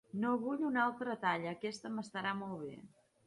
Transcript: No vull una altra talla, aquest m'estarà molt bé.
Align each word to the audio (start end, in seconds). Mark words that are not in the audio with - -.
No 0.21 0.29
vull 0.43 0.63
una 0.69 0.81
altra 0.83 1.17
talla, 1.25 1.53
aquest 1.59 1.87
m'estarà 1.99 2.35
molt 2.39 2.65
bé. 2.65 2.75